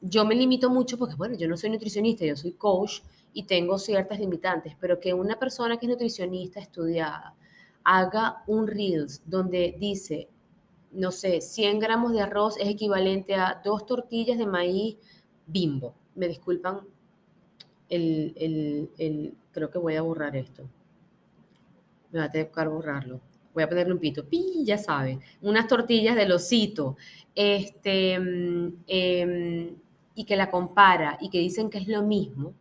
yo 0.00 0.24
me 0.24 0.34
limito 0.34 0.68
mucho 0.68 0.98
porque, 0.98 1.14
bueno, 1.14 1.36
yo 1.36 1.48
no 1.48 1.56
soy 1.56 1.70
nutricionista, 1.70 2.24
yo 2.24 2.36
soy 2.36 2.52
coach 2.52 3.00
y 3.32 3.44
tengo 3.44 3.78
ciertas 3.78 4.18
limitantes, 4.18 4.74
pero 4.80 4.98
que 4.98 5.14
una 5.14 5.38
persona 5.38 5.76
que 5.76 5.86
es 5.86 5.90
nutricionista 5.90 6.60
estudiada 6.60 7.34
haga 7.84 8.42
un 8.46 8.66
reels 8.66 9.22
donde 9.24 9.76
dice, 9.78 10.28
no 10.92 11.10
sé, 11.10 11.40
100 11.40 11.78
gramos 11.78 12.12
de 12.12 12.20
arroz 12.20 12.56
es 12.58 12.68
equivalente 12.68 13.34
a 13.34 13.60
dos 13.64 13.86
tortillas 13.86 14.38
de 14.38 14.46
maíz 14.46 14.96
bimbo. 15.46 15.94
Me 16.14 16.28
disculpan, 16.28 16.80
el, 17.88 18.90
el, 18.98 19.34
creo 19.52 19.70
que 19.70 19.78
voy 19.78 19.96
a 19.96 20.02
borrar 20.02 20.36
esto. 20.36 20.64
Me 22.10 22.20
va 22.20 22.26
a 22.26 22.30
que 22.30 22.48
borrarlo. 22.68 23.20
Voy 23.54 23.62
a 23.62 23.68
ponerle 23.68 23.92
un 23.92 23.98
pito. 23.98 24.24
Pi, 24.26 24.64
ya 24.64 24.78
saben. 24.78 25.20
Unas 25.42 25.66
tortillas 25.66 26.16
de 26.16 26.26
losito. 26.26 26.96
Este, 27.34 28.18
eh, 28.86 29.74
y 30.14 30.24
que 30.24 30.36
la 30.36 30.50
compara 30.50 31.18
y 31.20 31.30
que 31.30 31.38
dicen 31.38 31.70
que 31.70 31.78
es 31.78 31.88
lo 31.88 32.02
mismo, 32.02 32.54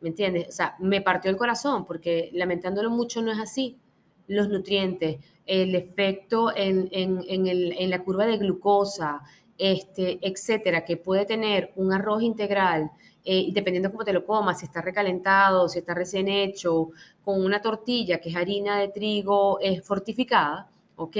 ¿me 0.00 0.08
entiendes? 0.08 0.48
O 0.48 0.52
sea, 0.52 0.76
me 0.78 1.00
partió 1.00 1.30
el 1.30 1.36
corazón 1.36 1.84
porque 1.84 2.30
lamentándolo 2.32 2.90
mucho 2.90 3.22
no 3.22 3.32
es 3.32 3.38
así. 3.38 3.78
Los 4.26 4.48
nutrientes, 4.48 5.18
el 5.48 5.74
efecto 5.74 6.54
en, 6.54 6.88
en, 6.92 7.24
en, 7.26 7.46
el, 7.46 7.74
en 7.78 7.90
la 7.90 8.04
curva 8.04 8.26
de 8.26 8.36
glucosa, 8.36 9.22
este, 9.56 10.18
etcétera, 10.22 10.84
que 10.84 10.98
puede 10.98 11.24
tener 11.24 11.72
un 11.74 11.92
arroz 11.92 12.22
integral, 12.22 12.90
eh, 13.24 13.48
dependiendo 13.52 13.90
cómo 13.90 14.04
te 14.04 14.12
lo 14.12 14.24
comas, 14.26 14.60
si 14.60 14.66
está 14.66 14.82
recalentado, 14.82 15.68
si 15.68 15.78
está 15.78 15.94
recién 15.94 16.28
hecho, 16.28 16.90
con 17.24 17.42
una 17.42 17.62
tortilla 17.62 18.20
que 18.20 18.28
es 18.28 18.36
harina 18.36 18.78
de 18.78 18.88
trigo 18.88 19.58
es 19.60 19.82
fortificada, 19.82 20.70
¿ok? 20.96 21.16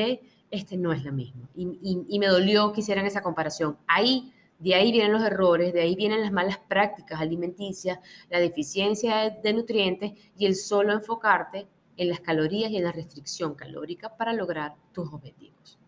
Este 0.51 0.77
no 0.77 0.93
es 0.93 1.05
la 1.05 1.11
misma. 1.11 1.49
Y, 1.57 2.05
y 2.09 2.19
me 2.19 2.27
dolió 2.27 2.73
que 2.73 2.81
hicieran 2.83 3.07
esa 3.07 3.23
comparación. 3.23 3.79
Ahí 3.87 4.33
de 4.59 4.75
ahí 4.75 4.91
vienen 4.91 5.13
los 5.13 5.23
errores, 5.23 5.73
de 5.73 5.81
ahí 5.81 5.95
vienen 5.95 6.21
las 6.21 6.33
malas 6.33 6.59
prácticas 6.59 7.21
alimenticias, 7.21 8.01
la 8.29 8.41
deficiencia 8.41 9.31
de 9.31 9.53
nutrientes 9.53 10.13
y 10.37 10.47
el 10.47 10.57
solo 10.57 10.93
enfocarte 10.93 11.69
en 11.99 12.09
las 12.09 12.21
calorías 12.21 12.71
y 12.71 12.79
en 12.79 12.85
la 12.85 12.93
restricción 12.93 13.55
calórica 13.55 14.17
para 14.17 14.33
lograr 14.33 14.75
tus 14.93 15.13
objetivos. 15.13 15.79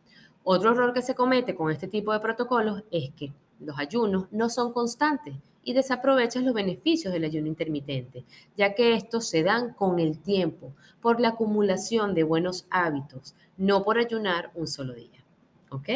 Otro 0.45 0.73
error 0.73 0.93
que 0.93 1.01
se 1.01 1.15
comete 1.15 1.55
con 1.55 1.71
este 1.71 1.89
tipo 1.89 2.13
de 2.13 2.21
protocolos 2.21 2.83
es 2.91 3.11
que 3.13 3.33
los 3.61 3.79
ayunos 3.79 4.27
no 4.31 4.51
son 4.51 4.73
constantes 4.73 5.37
y 5.63 5.73
desaprovechas 5.73 6.43
los 6.43 6.55
beneficios 6.55 7.13
del 7.13 7.25
ayuno 7.25 7.47
intermitente, 7.47 8.25
ya 8.57 8.75
que 8.75 8.95
estos 8.95 9.29
se 9.29 9.43
dan 9.43 9.75
con 9.75 9.99
el 9.99 10.19
tiempo, 10.19 10.73
por 11.01 11.21
la 11.21 11.29
acumulación 11.31 12.15
de 12.15 12.25
buenos 12.25 12.67
hábitos, 12.71 13.35
no 13.57 13.83
por 13.85 13.99
ayunar 13.99 14.51
un 14.55 14.67
solo 14.67 14.95
día. 14.95 15.25
¿Ok? 15.71 15.89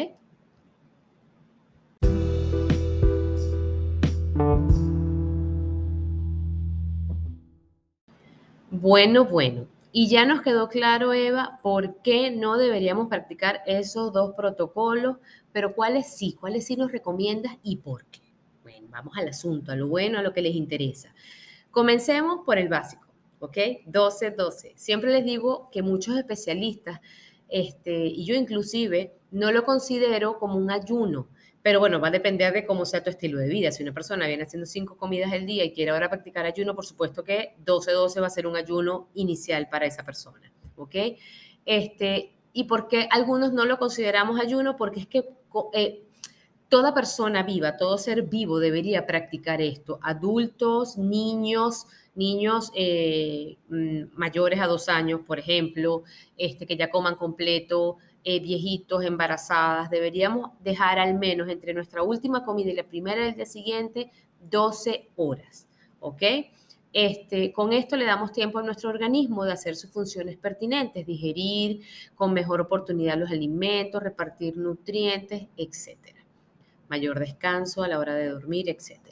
Bueno, 8.71 9.25
bueno. 9.25 9.65
Y 9.97 10.09
ya 10.09 10.25
nos 10.25 10.41
quedó 10.41 10.67
claro, 10.67 11.13
Eva, 11.13 11.57
por 11.63 12.01
qué 12.01 12.29
no 12.29 12.57
deberíamos 12.57 13.07
practicar 13.07 13.61
esos 13.65 14.11
dos 14.11 14.35
protocolos, 14.35 15.19
pero 15.53 15.73
cuáles 15.73 16.07
sí, 16.07 16.33
cuáles 16.37 16.65
sí 16.65 16.75
nos 16.75 16.91
recomiendas 16.91 17.55
y 17.63 17.77
por 17.77 18.03
qué. 18.07 18.19
Bueno, 18.61 18.89
vamos 18.89 19.13
al 19.15 19.29
asunto, 19.29 19.71
a 19.71 19.77
lo 19.77 19.87
bueno, 19.87 20.19
a 20.19 20.21
lo 20.21 20.33
que 20.33 20.41
les 20.41 20.53
interesa. 20.53 21.15
Comencemos 21.71 22.41
por 22.45 22.57
el 22.57 22.67
básico, 22.67 23.07
¿ok? 23.39 23.55
12-12. 23.85 24.73
Siempre 24.75 25.11
les 25.11 25.23
digo 25.23 25.69
que 25.71 25.81
muchos 25.81 26.17
especialistas, 26.17 26.99
este, 27.47 28.07
y 28.07 28.25
yo 28.25 28.35
inclusive, 28.35 29.15
no 29.31 29.53
lo 29.53 29.63
considero 29.63 30.39
como 30.39 30.57
un 30.57 30.71
ayuno, 30.71 31.29
pero 31.65 31.79
bueno, 31.79 31.99
va 31.99 32.09
a 32.09 32.11
depender 32.11 32.53
de 32.53 32.63
cómo 32.63 32.85
sea 32.85 33.03
tu 33.03 33.09
estilo 33.09 33.39
de 33.39 33.47
vida. 33.47 33.71
Si 33.71 33.81
una 33.81 33.91
persona 33.91 34.27
viene 34.27 34.43
haciendo 34.43 34.67
cinco 34.67 34.97
comidas 34.97 35.33
al 35.33 35.47
día 35.47 35.63
y 35.63 35.73
quiere 35.73 35.89
ahora 35.89 36.09
practicar 36.09 36.45
ayuno, 36.45 36.75
por 36.75 36.85
supuesto 36.85 37.23
que 37.23 37.55
12-12 37.65 38.21
va 38.21 38.27
a 38.27 38.29
ser 38.29 38.45
un 38.45 38.55
ayuno 38.55 39.07
inicial 39.15 39.67
para 39.67 39.87
esa 39.87 40.03
persona. 40.03 40.53
Este, 41.65 42.35
¿Y 42.53 42.65
por 42.65 42.87
qué 42.87 43.07
algunos 43.09 43.51
no 43.51 43.65
lo 43.65 43.79
consideramos 43.79 44.39
ayuno? 44.39 44.77
Porque 44.77 44.99
es 44.99 45.07
que 45.07 45.27
eh, 45.73 46.03
toda 46.69 46.93
persona 46.93 47.41
viva, 47.41 47.77
todo 47.77 47.97
ser 47.97 48.21
vivo 48.21 48.59
debería 48.59 49.07
practicar 49.07 49.59
esto. 49.59 49.97
Adultos, 50.03 50.99
niños, 50.99 51.87
niños 52.13 52.71
eh, 52.75 53.57
mm, 53.69 54.15
mayores 54.15 54.61
a 54.61 54.67
dos 54.67 54.87
años, 54.87 55.21
por 55.25 55.39
ejemplo, 55.39 56.03
este, 56.37 56.67
que 56.67 56.77
ya 56.77 56.91
coman 56.91 57.15
completo, 57.15 57.97
eh, 58.27 58.39
viejitos, 58.39 59.03
embarazadas, 59.05 59.91
deberíamos 59.91 60.49
dejar 60.61 60.97
al 60.97 61.13
menos 61.13 61.47
entre 61.47 61.75
nuestra 61.75 62.01
última 62.01 62.43
comida 62.43 62.71
y 62.71 62.75
la 62.75 62.83
primera 62.83 63.23
del 63.23 63.35
día 63.35 63.45
siguiente 63.45 64.11
12 64.49 65.09
horas, 65.15 65.67
¿ok? 65.99 66.23
Este, 66.91 67.53
con 67.53 67.71
esto 67.71 67.97
le 67.97 68.05
damos 68.05 68.31
tiempo 68.31 68.57
a 68.57 68.63
nuestro 68.63 68.89
organismo 68.89 69.45
de 69.45 69.51
hacer 69.51 69.75
sus 69.75 69.91
funciones 69.91 70.37
pertinentes, 70.37 71.05
digerir 71.05 71.81
con 72.15 72.33
mejor 72.33 72.61
oportunidad 72.61 73.15
los 73.15 73.29
alimentos, 73.29 74.01
repartir 74.01 74.57
nutrientes, 74.57 75.47
etc. 75.55 76.15
Mayor 76.87 77.19
descanso 77.19 77.83
a 77.83 77.87
la 77.87 77.99
hora 77.99 78.15
de 78.15 78.29
dormir, 78.29 78.69
etc. 78.69 79.04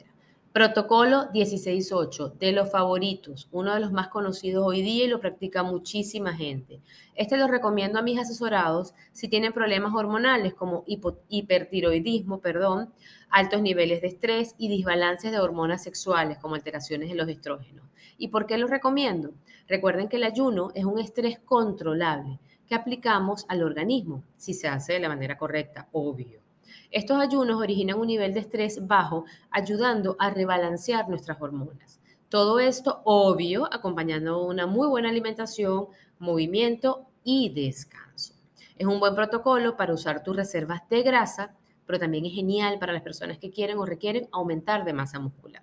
Protocolo 0.54 1.32
16.8, 1.32 2.34
de 2.34 2.52
los 2.52 2.70
favoritos, 2.70 3.48
uno 3.50 3.74
de 3.74 3.80
los 3.80 3.90
más 3.90 4.06
conocidos 4.06 4.64
hoy 4.64 4.82
día 4.82 5.06
y 5.06 5.08
lo 5.08 5.18
practica 5.18 5.64
muchísima 5.64 6.32
gente. 6.32 6.80
Este 7.16 7.36
lo 7.36 7.48
recomiendo 7.48 7.98
a 7.98 8.02
mis 8.02 8.20
asesorados 8.20 8.94
si 9.10 9.26
tienen 9.26 9.52
problemas 9.52 9.92
hormonales 9.92 10.54
como 10.54 10.84
hipertiroidismo, 10.86 12.38
perdón, 12.38 12.92
altos 13.30 13.62
niveles 13.62 14.00
de 14.00 14.06
estrés 14.06 14.54
y 14.56 14.68
desbalances 14.68 15.32
de 15.32 15.40
hormonas 15.40 15.82
sexuales 15.82 16.38
como 16.38 16.54
alteraciones 16.54 17.10
en 17.10 17.16
los 17.16 17.28
estrógenos. 17.28 17.84
¿Y 18.16 18.28
por 18.28 18.46
qué 18.46 18.56
lo 18.56 18.68
recomiendo? 18.68 19.32
Recuerden 19.66 20.08
que 20.08 20.18
el 20.18 20.22
ayuno 20.22 20.70
es 20.76 20.84
un 20.84 21.00
estrés 21.00 21.40
controlable 21.40 22.38
que 22.68 22.76
aplicamos 22.76 23.44
al 23.48 23.64
organismo 23.64 24.22
si 24.36 24.54
se 24.54 24.68
hace 24.68 24.92
de 24.92 25.00
la 25.00 25.08
manera 25.08 25.36
correcta, 25.36 25.88
obvio. 25.90 26.43
Estos 26.90 27.20
ayunos 27.20 27.60
originan 27.60 27.98
un 27.98 28.06
nivel 28.06 28.34
de 28.34 28.40
estrés 28.40 28.86
bajo, 28.86 29.24
ayudando 29.50 30.16
a 30.18 30.30
rebalancear 30.30 31.08
nuestras 31.08 31.40
hormonas. 31.40 32.00
Todo 32.28 32.58
esto, 32.58 33.00
obvio, 33.04 33.72
acompañando 33.72 34.44
una 34.44 34.66
muy 34.66 34.88
buena 34.88 35.08
alimentación, 35.08 35.86
movimiento 36.18 37.06
y 37.22 37.50
descanso. 37.50 38.34
Es 38.76 38.86
un 38.86 38.98
buen 38.98 39.14
protocolo 39.14 39.76
para 39.76 39.94
usar 39.94 40.22
tus 40.22 40.34
reservas 40.34 40.82
de 40.88 41.02
grasa, 41.02 41.54
pero 41.86 41.98
también 41.98 42.26
es 42.26 42.32
genial 42.32 42.78
para 42.78 42.92
las 42.92 43.02
personas 43.02 43.38
que 43.38 43.50
quieren 43.50 43.78
o 43.78 43.86
requieren 43.86 44.28
aumentar 44.32 44.84
de 44.84 44.92
masa 44.92 45.20
muscular. 45.20 45.62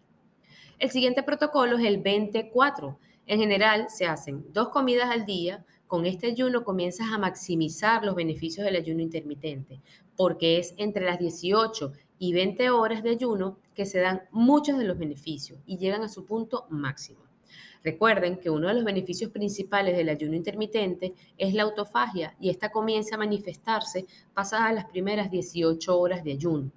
El 0.80 0.90
siguiente 0.92 1.24
protocolo 1.24 1.78
es 1.78 1.86
el 1.86 1.98
24. 1.98 2.98
En 3.28 3.40
general, 3.40 3.88
se 3.90 4.06
hacen 4.06 4.46
dos 4.52 4.70
comidas 4.70 5.10
al 5.10 5.26
día. 5.26 5.66
Con 5.88 6.06
este 6.06 6.28
ayuno 6.28 6.64
comienzas 6.64 7.08
a 7.12 7.18
maximizar 7.18 8.06
los 8.06 8.16
beneficios 8.16 8.66
del 8.66 8.78
ayuno 8.78 9.02
intermitente 9.02 9.82
porque 10.22 10.60
es 10.60 10.76
entre 10.78 11.04
las 11.04 11.18
18 11.18 11.94
y 12.20 12.34
20 12.34 12.70
horas 12.70 13.02
de 13.02 13.10
ayuno 13.10 13.58
que 13.74 13.88
se 13.88 14.00
dan 14.00 14.22
muchos 14.30 14.78
de 14.78 14.84
los 14.84 15.00
beneficios 15.00 15.58
y 15.66 15.80
llegan 15.80 16.04
a 16.04 16.10
su 16.10 16.26
punto 16.26 16.68
máximo. 16.70 17.22
Recuerden 17.84 18.38
que 18.38 18.52
uno 18.52 18.68
de 18.68 18.76
los 18.76 18.84
beneficios 18.84 19.32
principales 19.32 19.98
del 19.98 20.10
ayuno 20.10 20.36
intermitente 20.36 21.16
es 21.40 21.56
la 21.56 21.64
autofagia 21.64 22.36
y 22.40 22.52
esta 22.52 22.72
comienza 22.72 23.16
a 23.16 23.18
manifestarse 23.18 24.06
pasadas 24.36 24.76
las 24.76 24.86
primeras 24.86 25.32
18 25.32 26.00
horas 26.00 26.24
de 26.24 26.34
ayuno. 26.34 26.72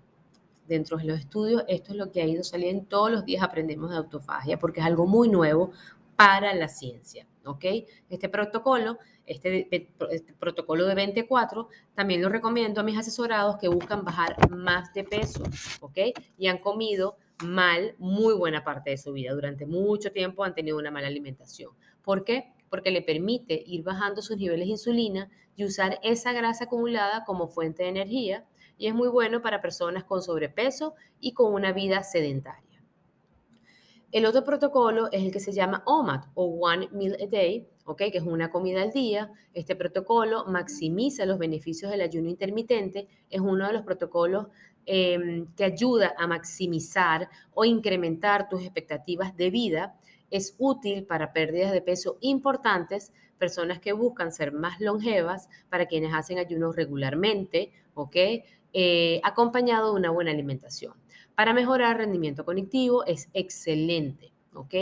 Dentro 0.66 0.96
de 0.96 1.04
los 1.04 1.20
estudios, 1.20 1.64
esto 1.68 1.92
es 1.92 1.98
lo 1.98 2.10
que 2.10 2.22
ha 2.22 2.26
ido 2.26 2.42
saliendo. 2.42 2.86
Todos 2.86 3.12
los 3.12 3.26
días 3.26 3.42
aprendemos 3.42 3.90
de 3.90 3.98
autofagia 3.98 4.58
porque 4.58 4.80
es 4.80 4.86
algo 4.86 5.06
muy 5.06 5.28
nuevo 5.28 5.72
para 6.16 6.54
la 6.54 6.68
ciencia. 6.68 7.26
¿ok? 7.44 7.64
Este 8.08 8.28
protocolo 8.28 8.98
este, 9.26 9.68
este, 9.70 10.34
protocolo 10.34 10.86
de 10.86 10.94
24 10.94 11.68
también 11.94 12.20
lo 12.20 12.28
recomiendo 12.28 12.80
a 12.80 12.84
mis 12.84 12.98
asesorados 12.98 13.56
que 13.56 13.68
buscan 13.68 14.04
bajar 14.04 14.50
más 14.50 14.92
de 14.92 15.04
peso, 15.04 15.42
¿ok? 15.80 15.98
Y 16.36 16.48
han 16.48 16.58
comido 16.58 17.16
mal 17.42 17.94
muy 17.98 18.34
buena 18.34 18.64
parte 18.64 18.90
de 18.90 18.98
su 18.98 19.12
vida. 19.12 19.32
Durante 19.32 19.66
mucho 19.66 20.12
tiempo 20.12 20.44
han 20.44 20.54
tenido 20.54 20.76
una 20.76 20.90
mala 20.90 21.06
alimentación. 21.06 21.72
¿Por 22.02 22.24
qué? 22.24 22.52
Porque 22.68 22.90
le 22.90 23.00
permite 23.00 23.62
ir 23.66 23.82
bajando 23.82 24.20
sus 24.20 24.36
niveles 24.36 24.66
de 24.66 24.72
insulina 24.72 25.30
y 25.56 25.64
usar 25.64 25.98
esa 26.02 26.32
grasa 26.32 26.64
acumulada 26.64 27.24
como 27.24 27.48
fuente 27.48 27.84
de 27.84 27.88
energía. 27.88 28.44
Y 28.76 28.88
es 28.88 28.94
muy 28.94 29.08
bueno 29.08 29.40
para 29.40 29.62
personas 29.62 30.04
con 30.04 30.22
sobrepeso 30.22 30.94
y 31.20 31.32
con 31.32 31.54
una 31.54 31.72
vida 31.72 32.02
sedentaria. 32.02 32.73
El 34.14 34.26
otro 34.26 34.44
protocolo 34.44 35.08
es 35.10 35.24
el 35.24 35.32
que 35.32 35.40
se 35.40 35.50
llama 35.50 35.82
OMAD 35.86 36.26
o 36.34 36.44
One 36.44 36.88
Meal 36.92 37.16
a 37.20 37.26
Day, 37.26 37.66
que 37.96 38.16
es 38.16 38.22
una 38.22 38.48
comida 38.48 38.80
al 38.80 38.92
día. 38.92 39.32
Este 39.52 39.74
protocolo 39.74 40.44
maximiza 40.46 41.26
los 41.26 41.36
beneficios 41.36 41.90
del 41.90 42.00
ayuno 42.00 42.28
intermitente, 42.28 43.08
es 43.28 43.40
uno 43.40 43.66
de 43.66 43.72
los 43.72 43.82
protocolos 43.82 44.46
em, 44.86 45.48
que 45.56 45.64
ayuda 45.64 46.14
a 46.16 46.28
maximizar 46.28 47.28
o 47.54 47.64
incrementar 47.64 48.48
tus 48.48 48.62
expectativas 48.62 49.36
de 49.36 49.50
vida. 49.50 49.96
es 50.30 50.54
útil 50.58 51.04
para 51.04 51.32
pérdidas 51.32 51.72
de 51.72 51.82
peso 51.82 52.16
importantes, 52.20 53.12
personas 53.36 53.80
que 53.80 53.92
buscan 53.92 54.30
ser 54.30 54.52
más 54.52 54.80
longevas, 54.80 55.48
para 55.68 55.86
quienes 55.86 56.14
hacen 56.14 56.38
ayunos 56.38 56.76
regularmente, 56.76 57.72
¿ok? 57.94 58.16
Eh, 58.72 59.20
acompañado 59.24 59.92
de 59.92 59.98
una 59.98 60.10
buena 60.10 60.30
alimentación. 60.30 61.03
Para 61.34 61.52
mejorar 61.52 61.96
rendimiento 61.96 62.44
cognitivo 62.44 63.04
es 63.04 63.28
excelente. 63.32 64.34
¿ok? 64.54 64.74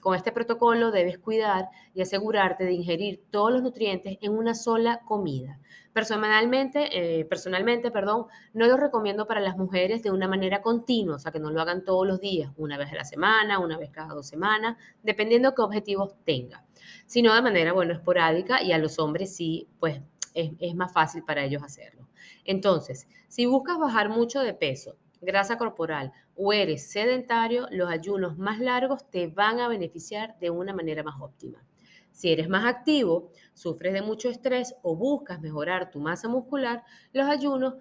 con 0.00 0.14
este 0.14 0.32
protocolo 0.32 0.90
debes 0.90 1.18
cuidar 1.18 1.68
y 1.92 2.02
asegurarte 2.02 2.64
de 2.64 2.72
ingerir 2.72 3.22
todos 3.30 3.52
los 3.52 3.62
nutrientes 3.62 4.18
en 4.20 4.32
una 4.32 4.54
sola 4.54 5.00
comida. 5.04 5.58
Personalmente, 5.92 6.88
eh, 7.20 7.24
personalmente, 7.24 7.90
perdón, 7.90 8.26
no 8.52 8.66
lo 8.66 8.76
recomiendo 8.76 9.26
para 9.26 9.40
las 9.40 9.56
mujeres 9.56 10.02
de 10.02 10.10
una 10.10 10.26
manera 10.26 10.60
continua, 10.60 11.16
o 11.16 11.18
sea, 11.18 11.30
que 11.30 11.38
no 11.38 11.50
lo 11.50 11.60
hagan 11.60 11.84
todos 11.84 12.06
los 12.06 12.20
días, 12.20 12.50
una 12.56 12.76
vez 12.76 12.90
a 12.92 12.96
la 12.96 13.04
semana, 13.04 13.60
una 13.60 13.78
vez 13.78 13.90
cada 13.90 14.14
dos 14.14 14.26
semanas, 14.26 14.76
dependiendo 15.02 15.54
qué 15.54 15.62
objetivos 15.62 16.16
tenga, 16.24 16.64
sino 17.06 17.34
de 17.34 17.42
manera, 17.42 17.72
bueno, 17.72 17.92
esporádica 17.92 18.62
y 18.62 18.72
a 18.72 18.78
los 18.78 18.98
hombres 18.98 19.36
sí, 19.36 19.68
pues 19.78 20.00
es, 20.32 20.50
es 20.58 20.74
más 20.74 20.92
fácil 20.92 21.22
para 21.22 21.44
ellos 21.44 21.62
hacerlo. 21.62 22.08
Entonces, 22.44 23.06
si 23.28 23.46
buscas 23.46 23.78
bajar 23.78 24.08
mucho 24.08 24.40
de 24.40 24.54
peso, 24.54 24.96
grasa 25.24 25.58
corporal 25.58 26.12
o 26.36 26.52
eres 26.52 26.90
sedentario, 26.90 27.66
los 27.70 27.88
ayunos 27.90 28.38
más 28.38 28.60
largos 28.60 29.08
te 29.10 29.26
van 29.26 29.60
a 29.60 29.68
beneficiar 29.68 30.38
de 30.38 30.50
una 30.50 30.72
manera 30.72 31.02
más 31.02 31.20
óptima. 31.20 31.64
Si 32.12 32.30
eres 32.30 32.48
más 32.48 32.64
activo, 32.64 33.30
sufres 33.54 33.92
de 33.92 34.02
mucho 34.02 34.28
estrés 34.28 34.74
o 34.82 34.94
buscas 34.94 35.40
mejorar 35.40 35.90
tu 35.90 35.98
masa 35.98 36.28
muscular, 36.28 36.84
los 37.12 37.26
ayunos 37.28 37.74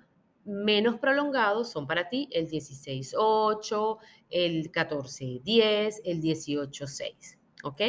menos 0.46 1.00
prolongados 1.00 1.70
son 1.70 1.88
para 1.88 2.10
ti 2.10 2.28
el 2.32 2.50
16-8, 2.50 3.98
el 4.30 4.72
14-10, 4.72 6.02
el 6.04 6.22
18-6. 6.22 7.38
¿Ok? 7.64 7.82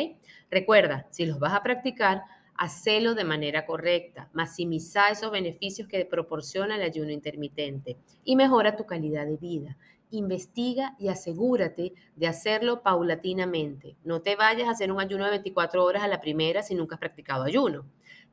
Recuerda, 0.51 1.09
si 1.11 1.27
los 1.27 1.39
vas 1.39 1.55
a 1.55 1.63
practicar, 1.63 2.23
hacelo 2.57 3.15
de 3.15 3.25
manera 3.25 3.67
correcta, 3.67 4.31
maximiza 4.33 5.11
esos 5.11 5.31
beneficios 5.31 5.89
que 5.89 6.05
proporciona 6.05 6.77
el 6.77 6.83
ayuno 6.83 7.11
intermitente 7.11 7.99
y 8.25 8.37
mejora 8.37 8.77
tu 8.77 8.87
calidad 8.87 9.27
de 9.27 9.37
vida 9.37 9.77
investiga 10.17 10.95
y 10.99 11.09
asegúrate 11.09 11.93
de 12.17 12.27
hacerlo 12.27 12.83
paulatinamente. 12.83 13.97
No 14.05 14.23
te 14.23 14.37
vayas 14.37 14.69
a 14.69 14.73
hacer 14.73 14.93
un 14.93 15.01
ayuno 15.01 15.25
de 15.25 15.31
24 15.31 15.85
horas 15.85 16.03
a 16.03 16.09
la 16.09 16.21
primera 16.21 16.63
si 16.63 16.75
nunca 16.75 16.97
has 16.97 17.01
practicado 17.01 17.45
ayuno. 17.45 17.85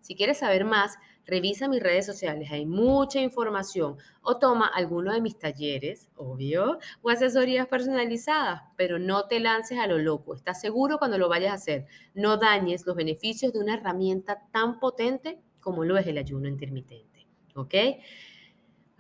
Si 0.02 0.16
quieres 0.16 0.40
saber 0.40 0.66
más, 0.66 0.98
revisa 1.26 1.68
mis 1.68 1.82
redes 1.82 2.06
sociales, 2.06 2.52
hay 2.52 2.66
mucha 2.66 3.22
información 3.22 3.98
o 4.22 4.38
toma 4.38 4.68
alguno 4.68 5.14
de 5.14 5.22
mis 5.22 5.38
talleres, 5.38 6.10
obvio, 6.16 6.80
o 7.02 7.10
asesorías 7.10 7.68
personalizadas, 7.68 8.64
pero 8.76 9.00
no 9.00 9.28
te 9.28 9.40
lances 9.40 9.80
a 9.80 9.88
lo 9.88 10.00
loco, 10.00 10.36
estás 10.36 10.60
seguro 10.60 10.98
cuando 10.98 11.18
lo 11.18 11.30
vayas 11.30 11.52
a 11.52 11.56
hacer. 11.56 11.86
No 12.14 12.38
dañes 12.38 12.86
los 12.86 12.96
beneficios 12.96 13.54
de 13.54 13.60
una 13.60 13.76
herramienta 13.76 14.42
tan 14.52 14.80
potente 14.80 15.40
como 15.60 15.86
lo 15.86 15.98
es 15.98 16.08
el 16.08 16.18
ayuno 16.18 16.48
intermitente, 16.48 17.28
¿ok? 17.56 17.76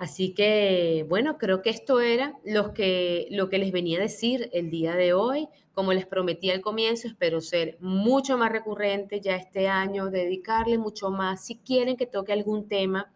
Así 0.01 0.33
que, 0.33 1.05
bueno, 1.07 1.37
creo 1.37 1.61
que 1.61 1.69
esto 1.69 2.01
era 2.01 2.35
lo 2.43 2.73
que, 2.73 3.27
lo 3.29 3.49
que 3.49 3.59
les 3.59 3.71
venía 3.71 3.99
a 3.99 4.01
decir 4.01 4.49
el 4.51 4.71
día 4.71 4.95
de 4.95 5.13
hoy. 5.13 5.47
Como 5.73 5.93
les 5.93 6.07
prometí 6.07 6.49
al 6.49 6.59
comienzo, 6.59 7.07
espero 7.07 7.39
ser 7.39 7.77
mucho 7.79 8.35
más 8.35 8.51
recurrente 8.51 9.21
ya 9.21 9.35
este 9.35 9.67
año, 9.67 10.09
dedicarle 10.09 10.79
mucho 10.79 11.11
más. 11.11 11.45
Si 11.45 11.57
quieren 11.57 11.97
que 11.97 12.07
toque 12.07 12.33
algún 12.33 12.67
tema, 12.67 13.13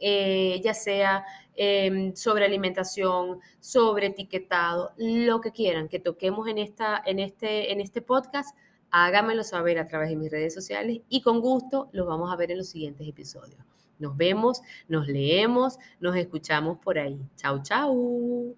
eh, 0.00 0.60
ya 0.64 0.74
sea 0.74 1.24
em, 1.54 2.16
sobre 2.16 2.46
alimentación, 2.46 3.38
sobre 3.60 4.08
etiquetado, 4.08 4.90
lo 4.96 5.40
que 5.40 5.52
quieran 5.52 5.88
que 5.88 6.00
toquemos 6.00 6.48
en, 6.48 6.58
esta, 6.58 7.00
en, 7.06 7.20
este, 7.20 7.70
en 7.70 7.80
este 7.80 8.02
podcast, 8.02 8.56
háganmelo 8.90 9.44
saber 9.44 9.78
a 9.78 9.86
través 9.86 10.08
de 10.08 10.16
mis 10.16 10.32
redes 10.32 10.52
sociales 10.52 11.00
y 11.08 11.20
con 11.22 11.40
gusto 11.40 11.90
los 11.92 12.08
vamos 12.08 12.32
a 12.32 12.36
ver 12.36 12.50
en 12.50 12.58
los 12.58 12.70
siguientes 12.70 13.06
episodios. 13.06 13.83
Nos 14.04 14.18
vemos, 14.18 14.60
nos 14.86 15.08
leemos, 15.08 15.78
nos 15.98 16.14
escuchamos 16.14 16.76
por 16.76 16.98
ahí. 16.98 17.18
Chau, 17.36 17.62
chau. 17.62 18.54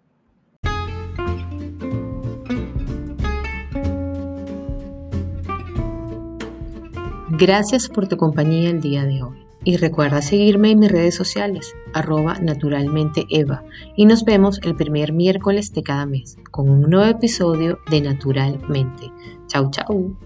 Gracias 7.39 7.89
por 7.89 8.09
tu 8.09 8.17
compañía 8.17 8.71
el 8.71 8.81
día 8.81 9.05
de 9.05 9.23
hoy. 9.23 9.47
Y 9.63 9.77
recuerda 9.77 10.21
seguirme 10.21 10.73
en 10.73 10.81
mis 10.81 10.91
redes 10.91 11.15
sociales, 11.15 11.77
arroba 11.95 12.35
naturalmente 12.41 13.25
Eva. 13.31 13.63
Y 13.95 14.07
nos 14.07 14.25
vemos 14.25 14.59
el 14.65 14.75
primer 14.75 15.13
miércoles 15.13 15.73
de 15.73 15.85
cada 15.85 16.07
mes 16.07 16.37
con 16.51 16.69
un 16.69 16.83
nuevo 16.83 17.09
episodio 17.09 17.79
de 17.89 18.01
Naturalmente. 18.01 19.13
Chau, 19.47 19.71
chau. 19.71 20.17